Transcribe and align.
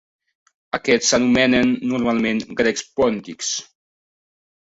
Aquests 0.77 1.11
s'anomenen 1.13 1.75
normalment 1.91 2.41
Grecs 2.61 2.87
Pòntics. 3.01 3.51